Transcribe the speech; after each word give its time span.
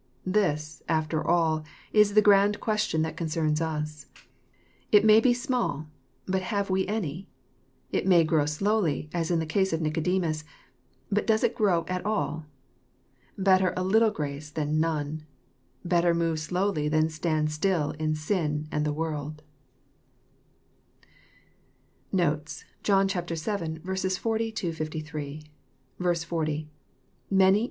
This, 0.25 0.81
after 0.89 1.23
all, 1.23 1.63
is 1.93 2.15
the 2.15 2.23
grand 2.23 2.59
question 2.59 3.03
that 3.03 3.15
concerns 3.15 3.61
us. 3.61 4.07
It 4.91 5.05
may 5.05 5.19
be 5.19 5.31
small,— 5.31 5.89
^but 6.27 6.41
have 6.41 6.71
we 6.71 6.87
any? 6.87 7.29
It 7.91 8.07
may 8.07 8.23
grow 8.23 8.47
slowly, 8.47 9.11
as 9.13 9.29
in 9.29 9.37
the 9.37 9.45
case 9.45 9.71
of 9.71 9.79
Nicodemus,— 9.79 10.43
^but 11.13 11.27
does 11.27 11.43
it 11.43 11.53
grow 11.53 11.85
at 11.87 12.03
all? 12.03 12.47
Better 13.37 13.75
a 13.77 13.83
little 13.83 14.09
grace 14.09 14.49
than 14.49 14.79
none 14.79 15.21
I 15.21 15.25
Better 15.87 16.15
move 16.15 16.39
slowly 16.39 16.89
than 16.89 17.07
stand 17.07 17.51
still 17.51 17.91
in 17.91 18.15
sin 18.15 18.67
and 18.71 18.83
the 18.83 18.91
world 18.93 19.43
I 21.05 22.17
Notes. 22.17 22.65
John 22.81 23.07
VII. 23.07 23.19
40—63. 23.21 25.49
40.— 26.25 26.67
IMany... 27.31 27.59